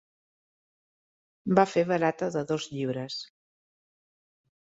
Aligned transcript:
Va 1.59 1.65
fer 1.75 1.83
barata 1.91 2.31
de 2.37 2.43
dos 2.53 2.67
llibres. 2.77 3.19